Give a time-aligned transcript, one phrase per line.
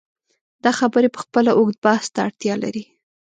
[0.63, 2.83] دا خبرې پخپله اوږد بحث ته اړتیا لري.